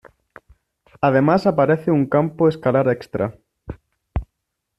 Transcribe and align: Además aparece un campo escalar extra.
Además 0.99 1.45
aparece 1.45 1.91
un 1.91 2.07
campo 2.07 2.49
escalar 2.49 2.89
extra. 2.89 3.37